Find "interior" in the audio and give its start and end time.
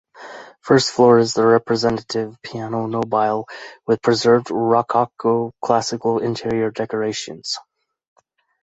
6.23-6.71